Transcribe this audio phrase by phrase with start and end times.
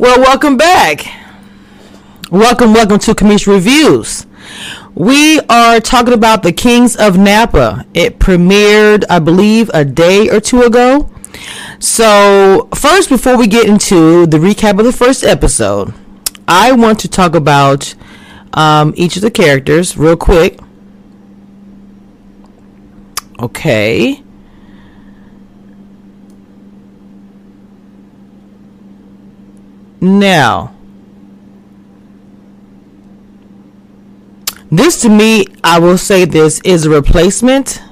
[0.00, 1.04] Well, welcome back.
[2.30, 4.26] Welcome, welcome to Cameshia Reviews.
[4.94, 7.84] We are talking about The Kings of Napa.
[7.92, 11.10] It premiered, I believe, a day or two ago.
[11.80, 15.92] So, first, before we get into the recap of the first episode,
[16.48, 17.94] I want to talk about
[18.54, 20.58] um, each of the characters real quick.
[23.38, 24.22] Okay.
[30.00, 30.74] Now,
[34.70, 37.82] this to me, I will say this is a replacement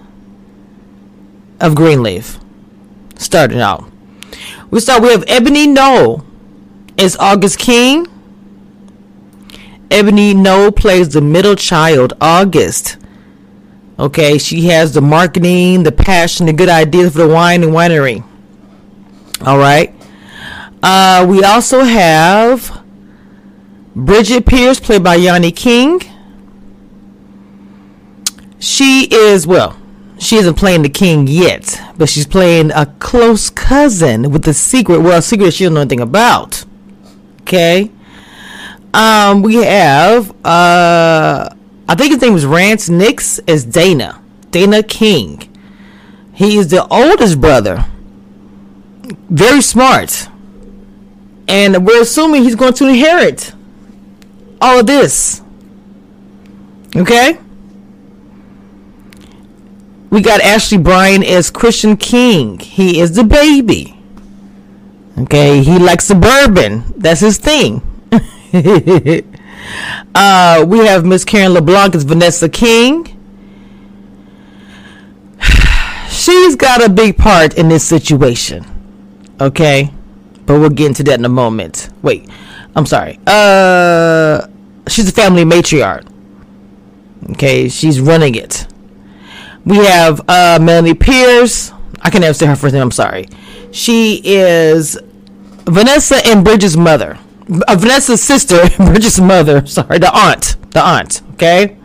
[1.60, 2.38] of Greenleaf.
[3.16, 3.84] Starting out,
[4.70, 5.02] we start.
[5.02, 6.24] We have Ebony Noel
[6.96, 8.06] as August King.
[9.90, 12.96] Ebony Noel plays the middle child, August.
[13.98, 18.24] Okay, she has the marketing, the passion, the good ideas for the wine and winery.
[19.44, 19.97] All right.
[20.82, 22.82] Uh, we also have
[23.94, 26.00] Bridget Pierce, played by Yaani King.
[28.60, 29.76] She is, well,
[30.18, 35.00] she isn't playing the king yet, but she's playing a close cousin with a secret,
[35.00, 36.64] well, a secret she doesn't know anything about.
[37.42, 37.90] Okay.
[38.94, 41.48] Um, we have, uh,
[41.88, 44.20] I think his name is Rance Nix as Dana.
[44.50, 45.42] Dana King.
[46.32, 47.84] He is the oldest brother.
[49.28, 50.27] Very smart
[51.48, 53.52] and we're assuming he's going to inherit
[54.60, 55.42] all of this.
[56.94, 57.38] Okay?
[60.10, 62.58] We got Ashley Bryan as Christian King.
[62.58, 63.94] He is the baby.
[65.18, 66.84] Okay, he likes suburban.
[66.96, 67.82] That's his thing.
[70.14, 73.04] uh, we have Miss Karen LeBlanc as Vanessa King.
[76.08, 78.64] She's got a big part in this situation.
[79.40, 79.92] Okay?
[80.48, 81.90] But we'll get into that in a moment.
[82.00, 82.26] Wait,
[82.74, 83.20] I'm sorry.
[83.26, 84.46] Uh,
[84.88, 86.10] she's a family matriarch.
[87.32, 88.66] Okay, she's running it.
[89.66, 91.70] We have uh, Melanie Pierce.
[92.00, 92.82] I can never say her first name.
[92.82, 93.28] I'm sorry.
[93.72, 94.98] She is
[95.66, 97.18] Vanessa and Bridget's mother.
[97.68, 99.66] Uh, Vanessa's sister, Bridget's mother.
[99.66, 100.56] Sorry, the aunt.
[100.70, 101.20] The aunt.
[101.34, 101.76] Okay.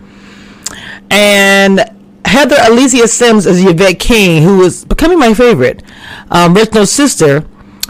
[1.11, 1.83] And
[2.23, 5.83] Heather Alicia Simms is Yvette King, who is becoming my favorite.
[6.31, 7.45] Um, Reginald's sister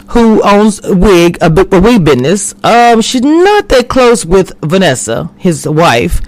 [0.08, 2.54] who owns wig a, a wig business.
[2.64, 6.20] Um, she's not that close with Vanessa, his wife,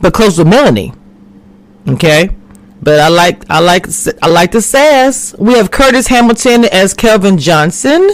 [0.00, 0.92] but close with Melanie.
[1.88, 2.30] Okay,
[2.82, 3.86] but I like I like
[4.22, 5.34] I like the sass.
[5.38, 8.10] We have Curtis Hamilton as Kelvin Johnson.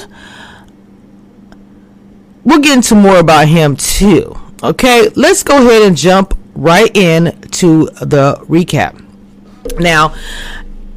[2.44, 4.34] We'll get into more about him too.
[4.62, 9.04] Okay, let's go ahead and jump right in to the recap.
[9.78, 10.14] Now,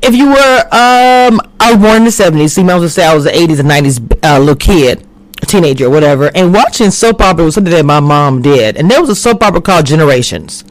[0.01, 2.89] if you were, um, I was born in the 70s, so you might as well
[2.89, 5.05] say I was the 80s and 90s uh, little kid,
[5.41, 8.77] teenager, whatever, and watching soap opera was something that my mom did.
[8.77, 10.63] And there was a soap opera called Generations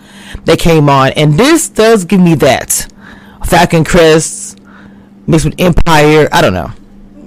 [0.44, 2.88] that came on, and this does give me that.
[3.46, 4.60] Falcon Crest
[5.26, 6.72] mixed with Empire, I don't know.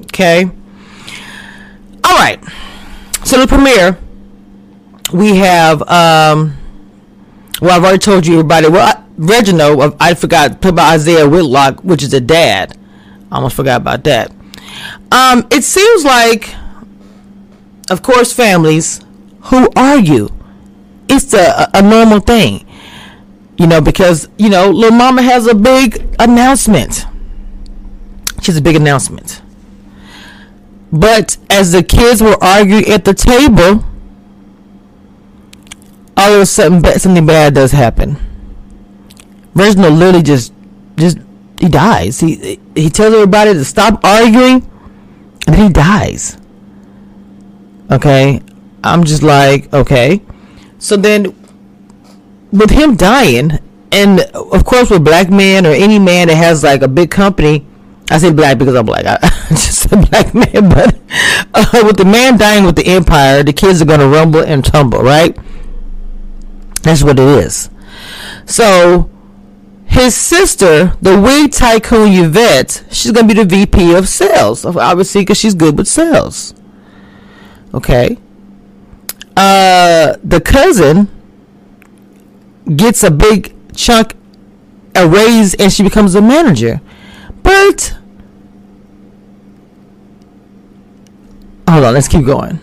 [0.05, 0.45] Okay.
[2.03, 2.39] All right.
[3.23, 3.97] So the premiere,
[5.13, 6.57] we have, um,
[7.61, 8.67] well, I've already told you everybody.
[8.67, 12.77] Well, Reginald, I forgot put about Isiah Whitlock, which is a dad.
[13.31, 14.31] I almost forgot about that.
[15.11, 16.55] Um, it seems like,
[17.89, 19.01] of course, families
[19.43, 20.29] who argue,
[21.07, 22.65] it's a, a normal thing.
[23.57, 27.05] You know, because, you know, little mama has a big announcement.
[28.41, 29.43] She has a big announcement.
[30.91, 33.85] But as the kids were arguing at the table,
[36.17, 38.17] all of a sudden something bad does happen
[39.55, 40.53] Reginald literally just
[40.95, 41.17] just
[41.59, 42.19] he dies.
[42.19, 44.69] He he tells everybody to stop arguing,
[45.47, 46.37] and he dies.
[47.91, 48.41] Okay,
[48.83, 50.21] I'm just like okay.
[50.79, 51.35] So then,
[52.51, 53.59] with him dying,
[53.91, 57.65] and of course with black men or any man that has like a big company,
[58.09, 59.05] I say black because I'm black.
[59.07, 60.95] I, just a black man, but
[61.53, 65.01] uh, with the man dying with the empire, the kids are gonna rumble and tumble,
[65.01, 65.37] right?
[66.81, 67.69] That's what it is.
[68.45, 69.09] So
[69.93, 75.37] his sister, the wig tycoon Yvette, she's gonna be the VP of sales, obviously because
[75.37, 76.55] she's good with sales.
[77.75, 78.17] Okay.
[79.37, 81.09] Uh, the cousin
[82.75, 84.15] gets a big chunk,
[84.95, 86.81] a raise, and she becomes a manager.
[87.43, 87.95] But
[91.69, 92.59] hold on, let's keep going.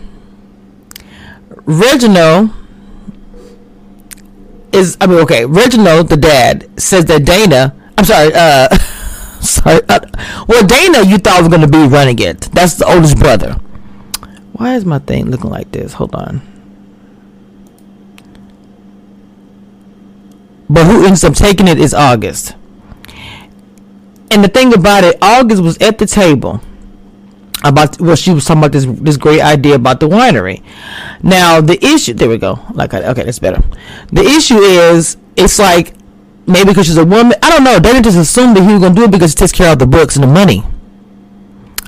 [1.63, 2.49] Reginald
[4.73, 8.67] is I mean okay, Reginald the dad says that Dana I'm sorry, uh
[9.41, 9.99] sorry uh,
[10.47, 12.41] well Dana you thought was gonna be running it.
[12.53, 13.53] That's the oldest brother.
[14.53, 15.93] Why is my thing looking like this?
[15.93, 16.41] Hold on.
[20.69, 22.55] But who ends up taking it is August.
[24.29, 26.61] And the thing about it, August was at the table
[27.63, 30.63] about well she was talking about this this great idea about the winery.
[31.21, 32.59] Now the issue there we go.
[32.73, 33.61] Like okay that's better.
[34.11, 35.93] The issue is it's like
[36.47, 38.81] maybe because she's a woman i don't know they didn't just assume that he was
[38.81, 40.63] going to do it because he takes care of the books and the money.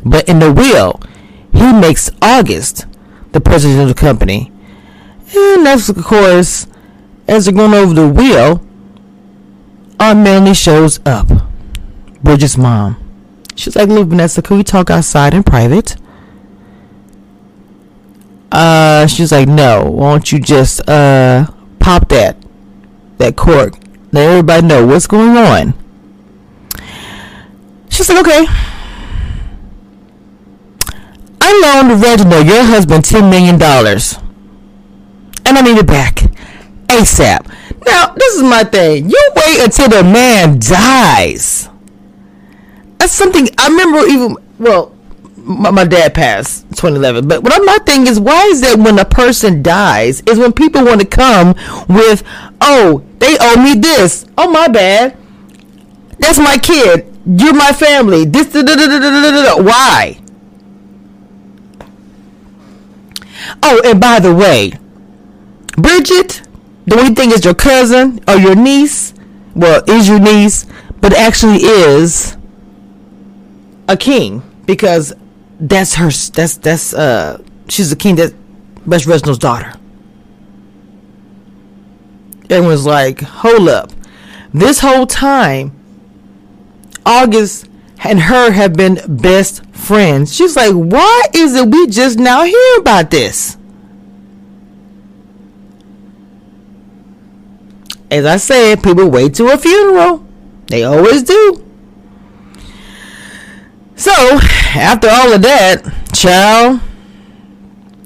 [0.06, 1.00] But in the will
[1.52, 2.86] he makes august
[3.32, 4.52] the president of the company.
[5.36, 6.68] And that's of course
[7.28, 8.66] as they're going over the wheel
[10.00, 11.28] aunt melanie shows up.
[12.22, 13.03] Bridget's mom
[13.56, 15.96] She's like, look, Vanessa, can we talk outside in private?
[18.52, 19.90] Uh, she's like, no.
[19.90, 21.48] Why don't you just uh
[21.80, 22.38] pop that
[23.18, 23.76] that cork?
[24.12, 25.74] Let everybody know what's going on.
[27.90, 28.46] She's like, okay.
[31.42, 34.18] I loaned Reginald, your husband, ten million dollars,
[35.46, 36.16] and I need it back
[36.88, 37.52] ASAP.
[37.86, 39.10] Now, this is my thing.
[39.10, 41.70] You wait until the man dies
[43.04, 44.08] that's something I remember.
[44.08, 44.96] Even well,
[45.36, 47.28] my, my dad passed 2011.
[47.28, 50.86] But what my thing is, why is that when a person dies, is when people
[50.86, 51.54] want to come
[51.90, 52.24] with,
[52.62, 54.26] oh, they owe me this.
[54.38, 55.18] Oh, my bad.
[56.20, 57.14] That's my kid.
[57.26, 58.24] You're my family.
[58.24, 60.22] This, da, da, da, why?
[63.62, 64.72] Oh, and by the way,
[65.76, 66.42] Bridget,
[66.86, 69.14] the only thing is your cousin or your niece.
[69.56, 70.66] Well, is your niece,
[71.02, 72.38] but actually is
[73.88, 75.14] a king because
[75.60, 76.10] that's her.
[76.10, 77.42] That's that's uh.
[77.70, 78.16] She's a king.
[78.16, 78.34] That
[78.86, 79.74] that's Reginald's daughter.
[82.50, 83.92] Everyone's like, hold up.
[84.54, 85.72] This whole time,
[87.06, 87.68] August
[88.04, 90.36] and her have been best friends.
[90.36, 93.58] She's like, why is it we just now hear about this?
[98.12, 100.24] As I said, people wait to a funeral.
[100.68, 101.63] They always do.
[103.96, 106.82] So, after all of that, child,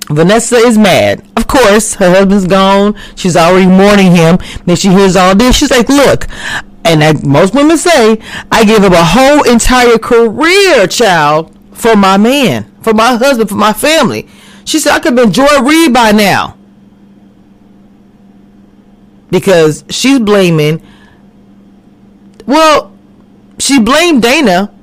[0.09, 1.25] Vanessa is mad.
[1.35, 2.95] Of course, her husband's gone.
[3.15, 4.37] She's already mourning him.
[4.65, 5.57] Then she hears all this.
[5.57, 6.27] She's like, look,
[6.85, 12.17] and like most women say, I gave up a whole entire career, child, for my
[12.17, 14.27] man, for my husband, for my family.
[14.65, 16.57] She said, I could have been Joy Reid by now.
[19.29, 20.81] Because she's blaming,
[22.45, 22.93] well,
[23.59, 24.73] she blamed Dana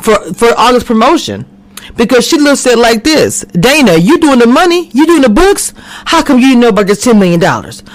[0.00, 1.46] for for August promotion
[1.96, 5.28] because she looks at it like this Dana, you doing the money, you doing the
[5.28, 5.72] books.
[6.06, 7.40] How come you didn't know about this $10 million?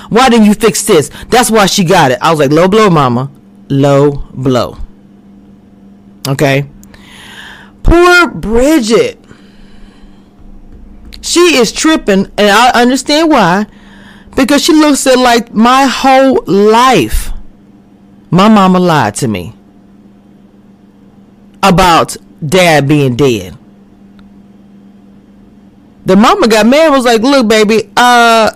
[0.09, 1.09] Why didn't you fix this?
[1.29, 2.19] That's why she got it.
[2.21, 3.31] I was like, low blow, mama.
[3.69, 4.77] Low blow.
[6.27, 6.69] Okay.
[7.83, 9.19] Poor Bridget.
[11.21, 13.65] She is tripping, and I understand why.
[14.35, 17.31] Because she looks at like my whole life.
[18.31, 19.53] My mama lied to me
[21.63, 22.15] about
[22.45, 23.57] dad being dead.
[26.05, 28.51] The mama got mad was like, look, baby, uh,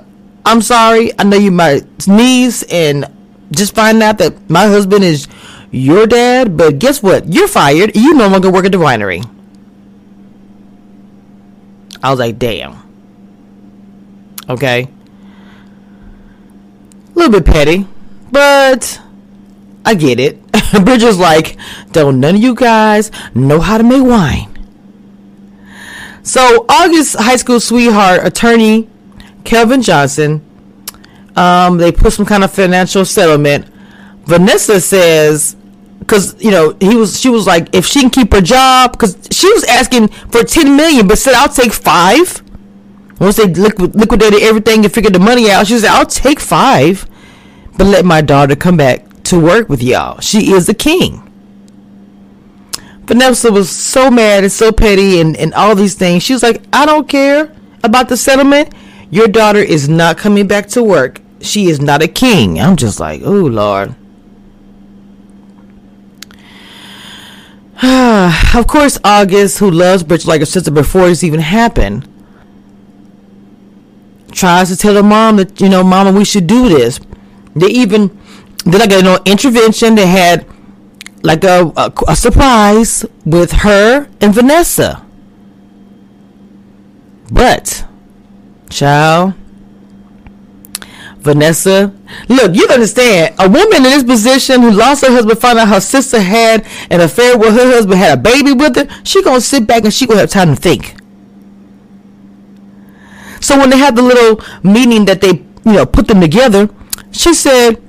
[0.46, 1.12] I'm sorry.
[1.18, 3.06] I know you my niece and
[3.52, 5.28] just find out that my husband is
[5.72, 7.32] your dad, but guess what?
[7.32, 7.96] You're fired.
[7.96, 9.26] You no longer work at the winery.
[12.04, 12.76] I was like, damn.
[14.50, 14.88] Okay.
[17.16, 17.88] A little bit petty,
[18.32, 19.02] but
[19.88, 20.52] I get it.
[20.84, 21.56] Bridget's like,
[21.94, 24.54] don't none of you guys know how to make wine.
[26.24, 28.90] So August high school sweetheart attorney
[29.46, 30.44] Kelvin Johnson,
[31.38, 33.66] um, they put some kind of financial settlement.
[34.26, 35.56] Vanessa says,
[36.00, 39.18] because you know he was, she was like, if she can keep her job, because
[39.32, 42.44] she was asking for ten million, but said I'll take five.
[43.22, 47.08] Once they liquid, liquidated everything and figured the money out, she said I'll take five,
[47.78, 50.20] but let my daughter come back to work with y'all.
[50.20, 51.24] She is a king.
[53.08, 56.24] Vanessa was so mad and so petty and, and all these things.
[56.24, 58.74] She was like, I don't care about the settlement.
[59.10, 61.22] Your daughter is not coming back to work.
[61.40, 62.60] She is not a king.
[62.60, 63.96] I'm just like, oh, Lord.
[67.84, 72.12] of course, August, who loves Bridget like a sister before this even happened,
[74.32, 77.00] tries to tell her mom that, you know, Mama, we should do this.
[77.56, 78.20] They even
[78.66, 79.96] I got no intervention.
[79.96, 80.46] They had
[81.24, 85.04] like a, a, a surprise with her and Vanessa.
[87.32, 87.86] But,
[88.70, 89.34] child,
[91.18, 91.94] Vanessa,
[92.30, 93.36] look, you understand.
[93.40, 97.02] A woman in this position who lost her husband, found out her sister had an
[97.02, 98.88] affair with her husband, had a baby with her.
[99.04, 100.96] She gonna sit back and she gonna have time to think.
[103.42, 106.70] So when they had the little meeting that they, you know, put them together,
[107.12, 107.82] she said,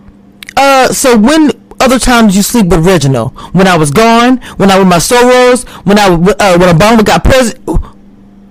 [0.59, 3.33] uh, so when other times you sleep with Reginald?
[3.55, 4.39] When I was gone?
[4.57, 5.65] When I was my sorrows?
[5.85, 7.65] When I, uh, when Obama got president?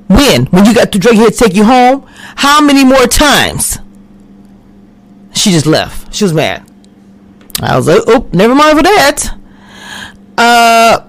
[0.07, 0.45] When?
[0.45, 2.05] When you got to drink here to take you home?
[2.37, 3.77] How many more times?
[5.33, 6.13] She just left.
[6.13, 6.63] She was mad.
[7.61, 9.37] I was like, oh, never mind for that.
[10.37, 11.07] Uh,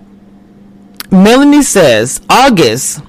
[1.10, 3.02] Melanie says August.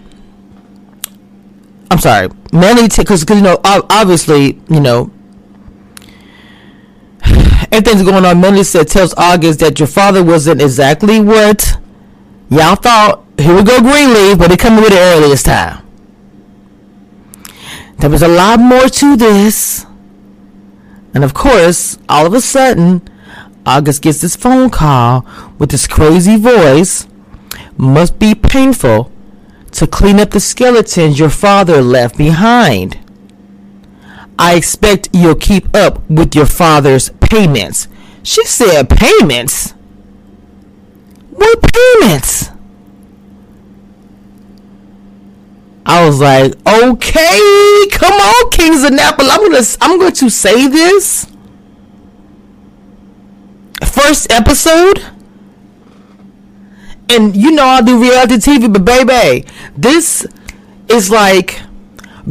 [1.91, 5.11] I'm sorry, Melanie, because you know, obviously, you know,
[7.71, 8.41] everything's going on.
[8.41, 11.77] Melanie said tells August that your father wasn't exactly what
[12.49, 13.23] y'all thought.
[13.37, 15.85] Here we go, Greenleaf, but they coming with it early this time.
[17.99, 19.85] There was a lot more to this.
[21.13, 23.01] And of course, all of a sudden,
[23.65, 25.25] August gets this phone call
[25.57, 27.07] with this crazy voice.
[27.77, 29.11] Must be painful
[29.71, 32.97] to clean up the skeletons your father left behind.
[34.39, 37.89] I expect you'll keep up with your father's payments.
[38.23, 39.71] She said payments?
[41.31, 42.49] What payments?
[45.85, 49.23] I was like, okay, come on, Kings of Napa.
[49.23, 51.27] I'm gonna I'm going to say this.
[53.83, 55.03] First episode.
[57.09, 60.25] And you know I do reality TV, but baby, this
[60.87, 61.59] is like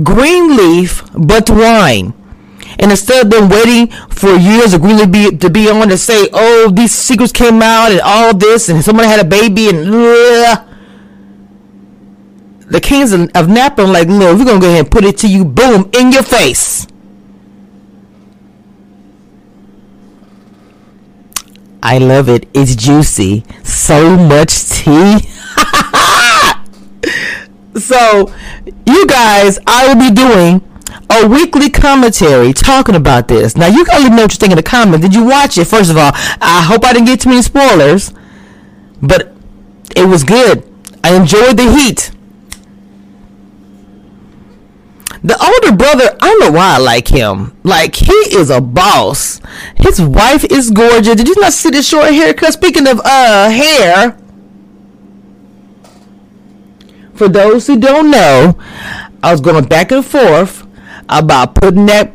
[0.03, 2.15] Greenleaf but wine.
[2.81, 6.29] And instead of them waiting for years of Greenleaf be, to be on to say,
[6.33, 9.87] oh, these secrets came out and all this, and someone had a baby, and
[12.71, 15.19] the kings of, of Napa, I'm like, no, we're gonna go ahead and put it
[15.19, 16.87] to you, boom, in your face.
[21.83, 22.49] I love it.
[22.53, 23.45] It's juicy.
[23.65, 25.19] So much tea.
[27.83, 28.33] so,
[28.87, 30.63] you guys, I will be doing
[31.11, 33.57] a weekly commentary talking about this.
[33.57, 35.07] Now, you gotta let me know what you think in the comments.
[35.07, 35.67] Did you watch it?
[35.67, 38.13] First of all, I hope I didn't get too many spoilers,
[39.03, 39.33] but
[39.97, 40.65] it was good.
[41.03, 42.11] I enjoyed the heat.
[45.23, 47.57] The older brother, I don't know why I like him.
[47.65, 49.41] Like he is a boss.
[49.77, 51.17] His wife is gorgeous.
[51.17, 52.53] Did you not see the short haircut?
[52.53, 54.17] Speaking of uh hair,
[57.19, 58.57] for those who don't know,
[59.23, 60.67] I was going back and forth
[61.09, 62.13] about putting that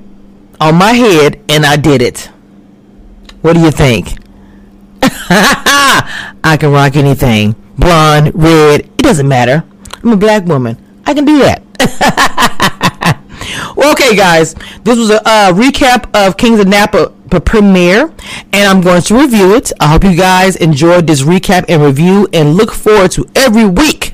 [0.59, 2.29] on my head, and I did it.
[3.41, 4.17] What do you think?
[5.03, 7.55] I can rock anything.
[7.77, 9.63] Blonde, red, it doesn't matter.
[10.01, 10.77] I'm a black woman.
[11.05, 11.61] I can do that.
[13.77, 18.13] okay, guys, this was a uh, recap of Kings of Napa premiere,
[18.51, 19.71] and I'm going to review it.
[19.79, 24.12] I hope you guys enjoyed this recap and review, and look forward to every week.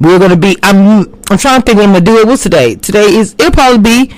[0.00, 0.56] We're gonna be.
[0.62, 1.12] I'm.
[1.30, 2.26] I'm trying to think when I'm gonna do it.
[2.26, 2.74] What's today?
[2.74, 3.34] Today is.
[3.34, 4.14] It'll probably be.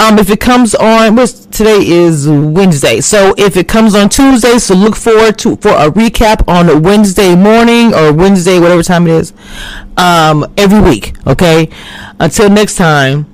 [0.00, 3.00] Um, if it comes on, what's today is Wednesday.
[3.00, 7.34] So if it comes on Tuesday, so look forward to for a recap on Wednesday
[7.34, 9.32] morning or Wednesday, whatever time it is.
[9.96, 11.16] Um, every week.
[11.26, 11.68] Okay.
[12.20, 13.26] Until next time.